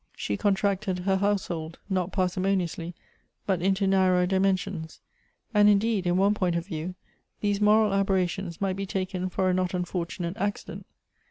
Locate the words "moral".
7.61-7.93